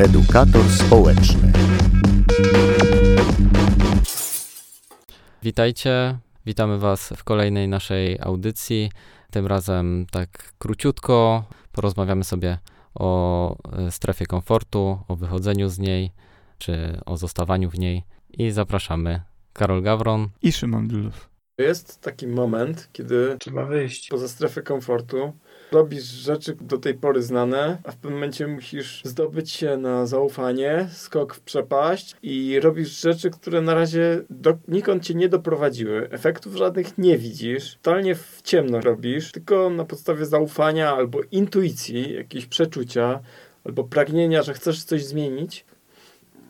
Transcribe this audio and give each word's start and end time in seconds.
Edukator 0.00 0.64
społeczny. 0.70 1.52
Witajcie, 5.42 6.18
witamy 6.46 6.78
Was 6.78 7.12
w 7.16 7.24
kolejnej 7.24 7.68
naszej 7.68 8.18
audycji. 8.20 8.90
Tym 9.30 9.46
razem 9.46 10.06
tak 10.10 10.52
króciutko 10.58 11.44
porozmawiamy 11.72 12.24
sobie 12.24 12.58
o 12.94 13.56
e, 13.72 13.90
strefie 13.90 14.26
komfortu, 14.26 14.98
o 15.08 15.16
wychodzeniu 15.16 15.68
z 15.68 15.78
niej, 15.78 16.10
czy 16.58 17.00
o 17.06 17.16
zostawaniu 17.16 17.70
w 17.70 17.78
niej. 17.78 18.02
I 18.38 18.50
zapraszamy 18.50 19.22
Karol 19.52 19.82
Gawron 19.82 20.28
i 20.42 20.52
Szymon 20.52 20.88
Dylow. 20.88 21.30
Jest 21.58 22.00
taki 22.00 22.26
moment, 22.26 22.88
kiedy 22.92 23.36
trzeba 23.40 23.64
wyjść 23.64 24.08
poza 24.08 24.28
strefę 24.28 24.62
komfortu, 24.62 25.32
robisz 25.74 26.04
rzeczy 26.04 26.56
do 26.60 26.78
tej 26.78 26.94
pory 26.94 27.22
znane, 27.22 27.78
a 27.84 27.92
w 27.92 27.96
pewnym 27.96 28.12
momencie 28.12 28.46
musisz 28.46 29.02
zdobyć 29.04 29.50
się 29.50 29.76
na 29.76 30.06
zaufanie, 30.06 30.88
skok 30.92 31.34
w 31.34 31.40
przepaść 31.40 32.16
i 32.22 32.60
robisz 32.60 33.00
rzeczy, 33.00 33.30
które 33.30 33.60
na 33.60 33.74
razie 33.74 34.22
donikąd 34.30 35.02
cię 35.02 35.14
nie 35.14 35.28
doprowadziły. 35.28 36.08
Efektów 36.10 36.56
żadnych 36.56 36.98
nie 36.98 37.18
widzisz, 37.18 37.74
totalnie 37.82 38.14
w 38.14 38.42
ciemno 38.42 38.80
robisz, 38.80 39.32
tylko 39.32 39.70
na 39.70 39.84
podstawie 39.84 40.26
zaufania 40.26 40.94
albo 40.96 41.18
intuicji, 41.30 42.14
jakieś 42.14 42.46
przeczucia, 42.46 43.20
albo 43.64 43.84
pragnienia, 43.84 44.42
że 44.42 44.54
chcesz 44.54 44.84
coś 44.84 45.04
zmienić 45.04 45.64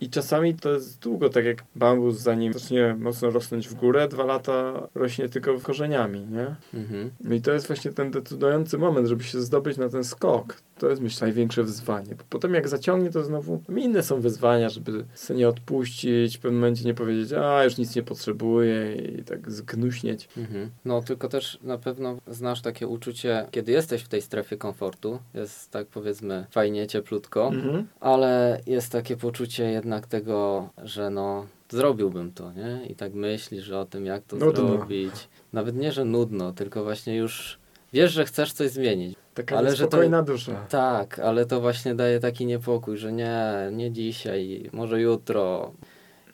i 0.00 0.10
czasami 0.10 0.54
to 0.54 0.72
jest 0.72 0.98
długo, 0.98 1.28
tak 1.28 1.44
jak 1.44 1.64
bambus, 1.76 2.16
zanim 2.16 2.52
zacznie 2.52 2.96
mocno 2.98 3.30
rosnąć 3.30 3.68
w 3.68 3.74
górę, 3.74 4.08
dwa 4.08 4.24
lata 4.24 4.88
rośnie 4.94 5.28
tylko 5.28 5.60
korzeniami, 5.60 6.26
nie? 6.26 6.54
Mhm. 6.80 7.10
No 7.20 7.34
i 7.34 7.40
to 7.40 7.52
jest 7.52 7.66
właśnie 7.66 7.92
ten 7.92 8.10
decydujący 8.10 8.78
moment, 8.78 9.08
żeby 9.08 9.24
się 9.24 9.40
zdobyć 9.40 9.76
na 9.76 9.88
ten 9.88 10.04
skok. 10.04 10.56
To 10.78 10.88
jest 10.88 11.02
myślę 11.02 11.26
największe 11.26 11.62
wyzwanie. 11.62 12.14
Bo 12.14 12.24
potem 12.30 12.54
jak 12.54 12.68
zaciągnie, 12.68 13.10
to 13.10 13.24
znowu 13.24 13.62
inne 13.76 14.02
są 14.02 14.20
wyzwania, 14.20 14.68
żeby 14.68 15.04
sobie 15.14 15.38
nie 15.38 15.48
odpuścić, 15.48 16.36
w 16.38 16.40
pewnym 16.40 16.60
momencie 16.60 16.84
nie 16.84 16.94
powiedzieć, 16.94 17.32
a 17.32 17.64
już 17.64 17.78
nic 17.78 17.96
nie 17.96 18.02
potrzebuję 18.02 18.94
i 18.94 19.22
tak 19.22 19.50
zgnuśnieć. 19.50 20.28
Mhm. 20.36 20.70
No 20.84 21.02
tylko 21.02 21.28
też 21.28 21.58
na 21.62 21.78
pewno 21.78 22.16
znasz 22.26 22.62
takie 22.62 22.88
uczucie, 22.88 23.46
kiedy 23.50 23.72
jesteś 23.72 24.02
w 24.02 24.08
tej 24.08 24.22
strefie 24.22 24.56
komfortu, 24.56 25.18
jest 25.34 25.70
tak 25.70 25.86
powiedzmy 25.86 26.46
fajnie, 26.50 26.86
cieplutko, 26.86 27.46
mhm. 27.48 27.86
ale 28.00 28.60
jest 28.66 28.92
takie 28.92 29.16
poczucie 29.16 29.70
jednak 29.84 30.06
tego, 30.06 30.68
że 30.82 31.10
no 31.10 31.46
zrobiłbym 31.70 32.32
to, 32.32 32.52
nie? 32.52 32.86
I 32.86 32.94
tak 32.94 33.14
myślisz 33.14 33.70
o 33.70 33.84
tym, 33.84 34.06
jak 34.06 34.22
to 34.24 34.36
nudno. 34.36 34.68
zrobić. 34.68 35.28
Nawet 35.52 35.76
nie, 35.76 35.92
że 35.92 36.04
nudno, 36.04 36.52
tylko 36.52 36.84
właśnie 36.84 37.16
już 37.16 37.58
wiesz, 37.92 38.12
że 38.12 38.24
chcesz 38.24 38.52
coś 38.52 38.70
zmienić. 38.70 39.18
Taka 39.34 39.56
ale 39.56 39.76
spokojna 39.76 40.22
to, 40.22 40.32
dusza. 40.32 40.66
Tak, 40.68 41.18
ale 41.18 41.46
to 41.46 41.60
właśnie 41.60 41.94
daje 41.94 42.20
taki 42.20 42.46
niepokój, 42.46 42.96
że 42.96 43.12
nie, 43.12 43.44
nie 43.72 43.92
dzisiaj, 43.92 44.70
może 44.72 45.00
jutro. 45.00 45.72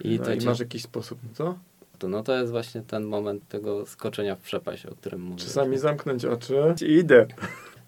I, 0.05 0.19
no 0.19 0.25
to 0.25 0.33
i 0.33 0.39
cię... 0.39 0.47
masz 0.47 0.61
jakiś 0.61 0.83
sposób, 0.83 1.19
co? 1.35 1.59
To, 1.99 2.09
no 2.09 2.23
to 2.23 2.37
jest 2.37 2.53
właśnie 2.53 2.83
ten 2.83 3.05
moment 3.05 3.49
tego 3.49 3.87
skoczenia 3.87 4.37
w 4.37 4.41
przepaść, 4.41 4.87
o 4.87 4.95
którym 4.95 5.21
mówię. 5.23 5.39
Czasami 5.39 5.79
zamknąć 5.79 6.25
oczy 6.25 6.75
i 6.87 6.93
idę. 6.93 7.27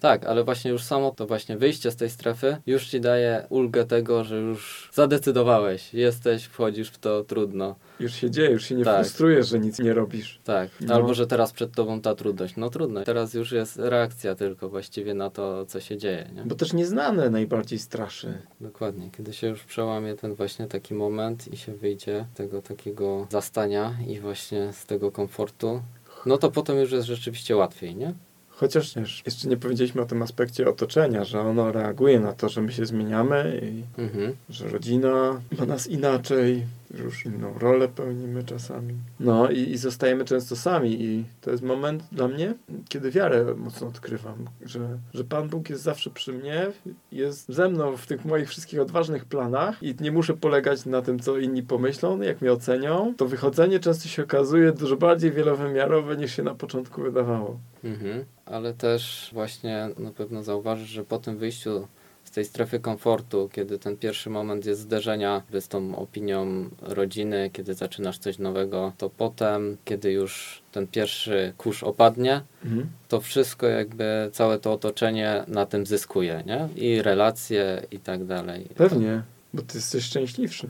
Tak, 0.03 0.27
ale 0.27 0.45
właśnie 0.45 0.71
już 0.71 0.83
samo 0.83 1.11
to 1.11 1.27
właśnie 1.27 1.57
wyjście 1.57 1.91
z 1.91 1.97
tej 1.97 2.11
strefy 2.11 2.57
już 2.67 2.87
ci 2.87 3.01
daje 3.01 3.47
ulgę 3.49 3.85
tego, 3.85 4.25
że 4.25 4.37
już 4.37 4.91
zadecydowałeś, 4.93 5.95
jesteś, 5.95 6.45
wchodzisz 6.45 6.91
w 6.91 6.99
to 6.99 7.25
trudno. 7.25 7.77
Już 8.01 8.15
się 8.15 8.31
dzieje, 8.31 8.51
już 8.51 8.65
się 8.65 8.75
nie 8.75 8.85
tak. 8.85 9.05
frustrujesz, 9.05 9.49
że 9.49 9.59
nic 9.59 9.79
nie 9.79 9.95
robisz. 9.95 10.41
Tak, 10.45 10.71
no. 10.81 10.95
albo 10.95 11.15
że 11.15 11.27
teraz 11.27 11.53
przed 11.53 11.73
tobą 11.73 12.01
ta 12.01 12.15
trudność. 12.15 12.57
No 12.57 12.71
trudno, 12.71 13.05
teraz 13.05 13.35
już 13.35 13.53
jest 13.53 13.77
reakcja 13.77 14.35
tylko 14.35 14.69
właściwie 14.69 15.15
na 15.15 15.31
to, 15.31 15.67
co 15.67 15.81
się 15.81 15.97
dzieje. 15.97 16.31
Nie? 16.35 16.43
Bo 16.45 16.55
też 16.55 16.73
nieznane 16.73 17.31
najbardziej 17.31 17.79
straszy. 17.79 18.39
Dokładnie, 18.61 19.11
kiedy 19.17 19.33
się 19.33 19.47
już 19.47 19.65
przełamie 19.65 20.15
ten 20.15 20.35
właśnie 20.35 20.67
taki 20.67 20.95
moment 20.95 21.53
i 21.53 21.57
się 21.57 21.75
wyjdzie 21.75 22.27
z 22.35 22.37
tego 22.37 22.63
takiego 22.63 23.27
zastania 23.31 23.95
i 24.09 24.21
właśnie 24.21 24.73
z 24.73 24.87
tego 24.87 25.13
komfortu, 25.13 25.83
no 26.27 26.39
to 26.39 26.51
potem 26.51 26.79
już 26.79 26.93
jest 26.93 27.07
rzeczywiście 27.07 27.57
łatwiej, 27.57 27.97
nie? 27.97 28.15
Chociaż 28.55 28.95
jeszcze 29.27 29.49
nie 29.49 29.57
powiedzieliśmy 29.57 30.03
o 30.03 30.07
tym 30.07 30.23
aspekcie 30.23 30.69
otoczenia, 30.69 31.25
że 31.25 31.41
ono 31.41 31.73
reaguje 31.73 32.21
na 32.21 32.33
to, 32.33 32.49
że 32.49 32.63
my 32.63 32.73
się 32.73 32.87
zmieniamy 32.87 33.61
i 33.63 34.01
mhm. 34.03 34.37
że 34.51 34.69
rodzina 34.69 35.41
ma 35.59 35.67
nas 35.67 35.87
inaczej, 35.87 36.67
już 36.99 37.27
inną 37.27 37.59
rolę 37.59 37.89
pełnimy 37.89 38.45
czasami. 38.45 38.95
No 39.21 39.51
i, 39.51 39.59
i 39.59 39.79
zostajemy 39.79 40.25
często 40.25 40.57
sami 40.57 41.03
i 41.03 41.25
to 41.41 41.51
jest 41.51 41.63
moment 41.63 42.03
dla 42.13 42.29
mnie, 42.29 42.55
kiedy 42.89 43.11
wiarę 43.11 43.55
mocno 43.57 43.87
odkrywam, 43.87 44.37
że, 44.65 44.99
że 45.15 45.25
Pan 45.25 45.49
Bóg 45.49 45.71
jest 45.71 45.83
zawsze 45.83 46.11
przy 46.11 46.33
mnie, 46.33 46.67
jest 47.13 47.53
ze 47.53 47.69
mną 47.69 47.97
w 47.97 48.07
tych 48.07 48.25
moich 48.25 48.49
wszystkich 48.49 48.81
odważnych 48.81 49.25
planach 49.25 49.83
i 49.83 49.95
nie 50.01 50.13
muszę 50.13 50.35
polegać 50.35 50.87
na 50.87 51.03
tym, 51.03 51.19
co 51.19 51.39
inni 51.39 51.63
pomyślą, 51.63 52.21
jak 52.21 52.41
mnie 52.41 52.53
ocenią. 52.53 53.15
To 53.17 53.27
wychodzenie 53.27 53.81
często 53.81 54.09
się 54.09 54.23
okazuje 54.23 54.73
dużo 54.73 54.97
bardziej 54.97 55.33
wielowymiarowe 55.33 56.17
niż 56.17 56.37
się 56.37 56.43
na 56.43 56.55
początku 56.55 57.03
wydawało. 57.03 57.59
Mhm. 57.85 58.25
Ale 58.47 58.75
też 58.75 59.31
właśnie 59.33 59.89
na 59.99 60.11
pewno 60.11 60.43
zauważysz, 60.43 60.89
że 60.89 61.05
po 61.05 61.19
tym 61.19 61.39
wyjściu 61.39 61.89
tej 62.31 62.45
strefy 62.45 62.81
komfortu, 62.81 63.49
kiedy 63.53 63.79
ten 63.79 63.97
pierwszy 63.97 64.31
moment 64.31 64.67
jest 64.67 64.81
zderzenia 64.81 65.43
z 65.61 65.69
tą 65.69 65.97
opinią 65.97 66.69
rodziny, 66.81 67.51
kiedy 67.53 67.75
zaczynasz 67.75 68.19
coś 68.19 68.39
nowego, 68.39 68.93
to 68.99 69.11
potem, 69.11 69.77
kiedy 69.85 70.13
już 70.13 70.63
ten 70.73 70.87
pierwszy 70.87 71.53
kurz 71.59 71.83
opadnie, 71.83 72.41
mhm. 72.65 72.87
to 73.09 73.21
wszystko 73.21 73.67
jakby, 73.67 74.31
całe 74.33 74.59
to 74.59 74.73
otoczenie 74.73 75.45
na 75.49 75.67
tym 75.67 75.87
zyskuje, 75.87 76.43
nie? 76.47 76.69
I 76.77 77.03
relacje 77.03 77.83
i 77.91 77.99
tak 77.99 78.25
dalej. 78.25 78.69
Pewnie, 78.75 79.23
bo 79.55 79.63
ty 79.63 79.79
jesteś 79.79 80.05
szczęśliwszy. 80.05 80.69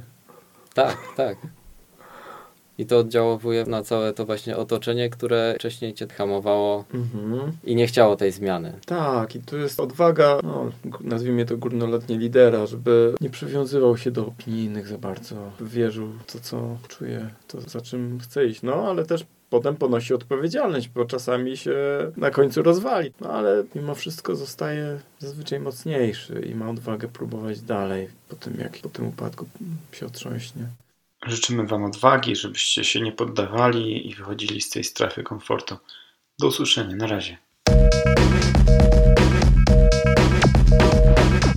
Tak, 0.74 0.98
tak. 1.16 1.36
I 2.78 2.86
to 2.86 2.98
oddziałuje 2.98 3.64
na 3.64 3.82
całe 3.82 4.12
to 4.12 4.26
właśnie 4.26 4.56
otoczenie, 4.56 5.10
które 5.10 5.54
wcześniej 5.58 5.94
cię 5.94 6.06
hamowało 6.08 6.84
mhm. 6.94 7.52
i 7.64 7.76
nie 7.76 7.86
chciało 7.86 8.16
tej 8.16 8.32
zmiany. 8.32 8.72
Tak, 8.86 9.36
i 9.36 9.40
tu 9.40 9.58
jest 9.58 9.80
odwaga, 9.80 10.40
no, 10.42 10.70
nazwijmy 11.00 11.46
to 11.46 11.56
górnolotnie 11.56 12.18
lidera, 12.18 12.66
żeby 12.66 13.14
nie 13.20 13.30
przywiązywał 13.30 13.96
się 13.96 14.10
do 14.10 14.26
opinii 14.26 14.64
innych 14.64 14.88
za 14.88 14.98
bardzo. 14.98 15.36
Wierzył 15.60 16.08
to, 16.32 16.38
co 16.40 16.76
czuje, 16.88 17.30
to 17.48 17.60
za 17.60 17.80
czym 17.80 18.18
chce 18.20 18.46
iść. 18.46 18.62
No, 18.62 18.74
ale 18.74 19.04
też 19.06 19.26
potem 19.50 19.76
ponosi 19.76 20.14
odpowiedzialność, 20.14 20.88
bo 20.88 21.04
czasami 21.04 21.56
się 21.56 21.74
na 22.16 22.30
końcu 22.30 22.62
rozwali. 22.62 23.12
No 23.20 23.30
ale 23.30 23.64
mimo 23.74 23.94
wszystko 23.94 24.36
zostaje 24.36 25.00
zazwyczaj 25.18 25.60
mocniejszy 25.60 26.40
i 26.50 26.54
ma 26.54 26.70
odwagę 26.70 27.08
próbować 27.08 27.60
dalej 27.60 28.08
po 28.28 28.36
tym, 28.36 28.54
jak 28.60 28.78
po 28.78 28.88
tym 28.88 29.08
upadku 29.08 29.46
się 29.92 30.06
otrząśnie. 30.06 30.66
Życzymy 31.26 31.66
Wam 31.66 31.84
odwagi, 31.84 32.36
żebyście 32.36 32.84
się 32.84 33.00
nie 33.00 33.12
poddawali 33.12 34.10
i 34.10 34.14
wychodzili 34.14 34.60
z 34.60 34.70
tej 34.70 34.84
strefy 34.84 35.22
komfortu. 35.22 35.76
Do 36.38 36.46
usłyszenia. 36.46 36.96
Na 36.96 37.06
razie. 37.06 37.38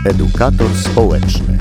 Edukator 0.05 0.69
społeczny. 0.75 1.57